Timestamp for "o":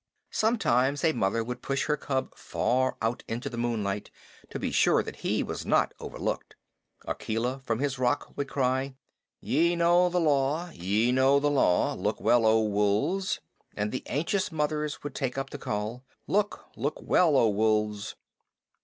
12.47-12.61, 17.37-17.49